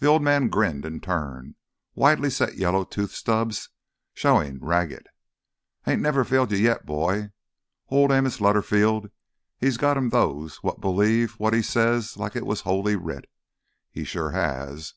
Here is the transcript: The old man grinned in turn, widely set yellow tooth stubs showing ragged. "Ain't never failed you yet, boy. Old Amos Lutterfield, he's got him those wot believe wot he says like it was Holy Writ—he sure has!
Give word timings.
The 0.00 0.06
old 0.06 0.20
man 0.22 0.48
grinned 0.48 0.84
in 0.84 1.00
turn, 1.00 1.54
widely 1.94 2.28
set 2.28 2.56
yellow 2.58 2.84
tooth 2.84 3.12
stubs 3.12 3.70
showing 4.12 4.62
ragged. 4.62 5.08
"Ain't 5.86 6.02
never 6.02 6.24
failed 6.24 6.52
you 6.52 6.58
yet, 6.58 6.84
boy. 6.84 7.30
Old 7.88 8.10
Amos 8.12 8.36
Lutterfield, 8.42 9.10
he's 9.58 9.78
got 9.78 9.96
him 9.96 10.10
those 10.10 10.62
wot 10.62 10.82
believe 10.82 11.40
wot 11.40 11.54
he 11.54 11.62
says 11.62 12.18
like 12.18 12.36
it 12.36 12.44
was 12.44 12.60
Holy 12.60 12.96
Writ—he 12.96 14.04
sure 14.04 14.32
has! 14.32 14.92